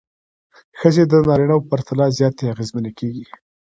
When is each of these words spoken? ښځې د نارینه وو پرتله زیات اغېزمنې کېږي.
ښځې 0.79 1.03
د 1.07 1.13
نارینه 1.27 1.55
وو 1.55 1.67
پرتله 1.71 2.05
زیات 2.17 2.35
اغېزمنې 2.53 2.91
کېږي. 2.99 3.25